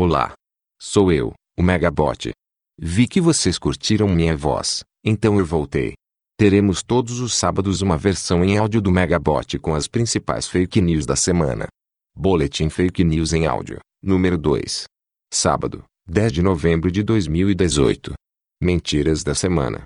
Olá. 0.00 0.32
Sou 0.80 1.10
eu, 1.10 1.34
o 1.58 1.60
Megabot. 1.60 2.30
Vi 2.80 3.08
que 3.08 3.20
vocês 3.20 3.58
curtiram 3.58 4.06
minha 4.06 4.36
voz, 4.36 4.84
então 5.04 5.40
eu 5.40 5.44
voltei. 5.44 5.94
Teremos 6.38 6.84
todos 6.84 7.18
os 7.18 7.34
sábados 7.34 7.82
uma 7.82 7.96
versão 7.96 8.44
em 8.44 8.56
áudio 8.56 8.80
do 8.80 8.92
Megabot 8.92 9.58
com 9.58 9.74
as 9.74 9.88
principais 9.88 10.46
fake 10.46 10.80
news 10.80 11.04
da 11.04 11.16
semana. 11.16 11.66
Boletim 12.16 12.68
Fake 12.68 13.02
News 13.02 13.32
em 13.32 13.44
áudio, 13.46 13.80
número 14.00 14.38
2. 14.38 14.84
Sábado, 15.34 15.82
10 16.06 16.32
de 16.32 16.42
novembro 16.42 16.92
de 16.92 17.02
2018. 17.02 18.12
Mentiras 18.62 19.24
da 19.24 19.34
semana. 19.34 19.82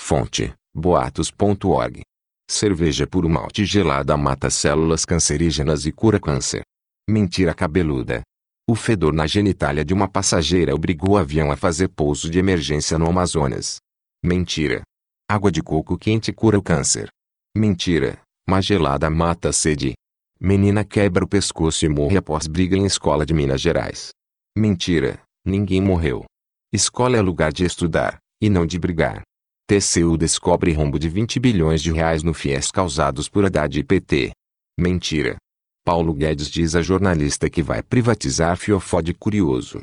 Fonte: 0.00 0.54
boatos.org. 0.72 2.02
Cerveja 2.48 3.04
puro 3.04 3.28
malte 3.28 3.64
gelada 3.64 4.16
mata 4.16 4.48
células 4.48 5.04
cancerígenas 5.04 5.86
e 5.86 5.90
cura 5.90 6.20
câncer. 6.20 6.62
Mentira 7.10 7.52
cabeluda. 7.52 8.22
O 8.68 8.74
fedor 8.74 9.12
na 9.12 9.28
genitália 9.28 9.84
de 9.84 9.94
uma 9.94 10.08
passageira 10.08 10.74
obrigou 10.74 11.10
o 11.10 11.16
avião 11.16 11.52
a 11.52 11.56
fazer 11.56 11.86
pouso 11.86 12.28
de 12.28 12.40
emergência 12.40 12.98
no 12.98 13.08
Amazonas. 13.08 13.76
Mentira. 14.24 14.82
Água 15.30 15.52
de 15.52 15.62
coco 15.62 15.96
quente 15.96 16.32
cura 16.32 16.58
o 16.58 16.62
câncer. 16.62 17.08
Mentira. 17.56 18.20
Uma 18.44 18.60
gelada 18.60 19.08
mata 19.08 19.50
a 19.50 19.52
sede. 19.52 19.94
Menina 20.40 20.84
quebra 20.84 21.24
o 21.24 21.28
pescoço 21.28 21.86
e 21.86 21.88
morre 21.88 22.16
após 22.16 22.48
briga 22.48 22.76
em 22.76 22.84
escola 22.84 23.24
de 23.24 23.32
Minas 23.32 23.60
Gerais. 23.60 24.10
Mentira. 24.58 25.22
Ninguém 25.44 25.80
morreu. 25.80 26.24
Escola 26.72 27.16
é 27.16 27.20
lugar 27.20 27.52
de 27.52 27.64
estudar, 27.64 28.18
e 28.42 28.50
não 28.50 28.66
de 28.66 28.80
brigar. 28.80 29.22
TCU 29.68 30.16
descobre 30.18 30.72
rombo 30.72 30.98
de 30.98 31.08
20 31.08 31.38
bilhões 31.38 31.80
de 31.80 31.92
reais 31.92 32.24
no 32.24 32.34
FIES 32.34 32.72
causados 32.72 33.28
por 33.28 33.44
Haddad 33.44 33.78
e 33.78 33.84
PT. 33.84 34.32
Mentira. 34.76 35.36
Paulo 35.86 36.12
Guedes 36.12 36.50
diz 36.50 36.74
a 36.74 36.82
jornalista 36.82 37.48
que 37.48 37.62
vai 37.62 37.80
privatizar 37.80 38.56
Fiofó 38.56 39.00
de 39.00 39.14
curioso. 39.14 39.78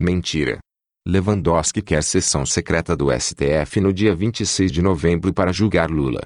Mentira. 0.00 0.60
Lewandowski 1.04 1.82
quer 1.82 2.04
sessão 2.04 2.46
secreta 2.46 2.96
do 2.96 3.08
STF 3.10 3.80
no 3.80 3.92
dia 3.92 4.14
26 4.14 4.70
de 4.70 4.80
novembro 4.80 5.34
para 5.34 5.52
julgar 5.52 5.90
Lula. 5.90 6.20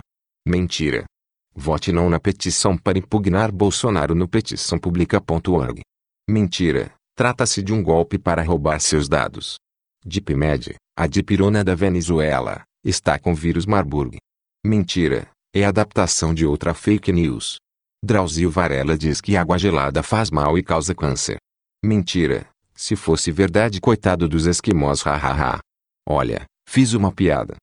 Mentira. 0.47 1.07
Vote 1.55 1.91
não 1.93 2.11
na 2.11 2.21
petição 2.21 2.77
para 2.77 2.99
impugnar 2.99 3.51
Bolsonaro 3.51 4.15
no 4.15 4.29
petiçãopublica.org. 4.29 5.81
Mentira. 6.29 6.93
Trata-se 7.17 7.63
de 7.63 7.73
um 7.73 7.83
golpe 7.83 8.19
para 8.19 8.43
roubar 8.43 8.81
seus 8.81 9.09
dados. 9.09 9.57
DeepMed, 10.05 10.75
a 10.95 11.07
dipirona 11.07 11.65
da 11.65 11.75
Venezuela, 11.75 12.65
está 12.85 13.19
com 13.19 13.35
vírus 13.35 13.65
Marburg. 13.65 14.19
Mentira. 14.63 15.31
É 15.55 15.65
adaptação 15.65 16.35
de 16.35 16.45
outra 16.45 16.75
fake 16.75 17.11
news. 17.11 17.62
Drauzio 18.05 18.51
Varela 18.51 18.99
diz 18.99 19.21
que 19.21 19.37
água 19.37 19.57
gelada 19.57 20.03
faz 20.03 20.29
mal 20.29 20.59
e 20.59 20.63
causa 20.63 20.93
câncer. 20.93 21.37
Mentira. 21.85 22.49
Se 22.75 22.97
fosse 22.97 23.31
verdade 23.31 23.81
coitado 23.81 24.29
dos 24.29 24.47
esquimós 24.47 25.03
hahaha. 25.03 25.61
Olha, 26.09 26.45
fiz 26.69 26.95
uma 26.95 27.13
piada. 27.13 27.55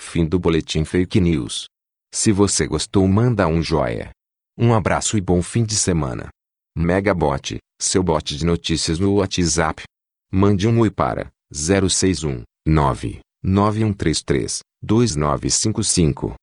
Fim 0.00 0.24
do 0.24 0.38
boletim 0.38 0.84
Fake 0.84 1.20
News. 1.20 1.66
Se 2.14 2.30
você 2.30 2.64
gostou 2.66 3.08
manda 3.08 3.48
um 3.48 3.60
joia. 3.60 4.10
Um 4.56 4.72
abraço 4.72 5.18
e 5.18 5.20
bom 5.20 5.42
fim 5.42 5.64
de 5.64 5.74
semana. 5.74 6.28
Megabot, 6.76 7.58
seu 7.80 8.02
bot 8.02 8.36
de 8.36 8.46
notícias 8.46 9.00
no 9.00 9.14
WhatsApp. 9.14 9.82
Mande 10.30 10.68
um 10.68 10.78
oi 10.78 10.92
para 10.92 11.28
061 11.52 12.44
99133 12.68 14.60
2955. 14.80 16.36